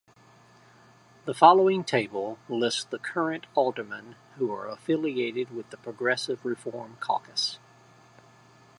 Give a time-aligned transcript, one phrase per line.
[1.25, 7.59] The following table lists current aldermen who are affiliated with the Progressive Reform Caucus.